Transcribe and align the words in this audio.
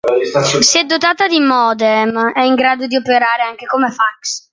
Se 0.63 0.79
è 0.79 0.85
dotata 0.85 1.27
di 1.27 1.39
modem, 1.39 2.31
è 2.31 2.41
in 2.41 2.55
grado 2.55 2.87
di 2.87 2.95
operare 2.95 3.43
anche 3.43 3.67
come 3.67 3.91
fax. 3.91 4.49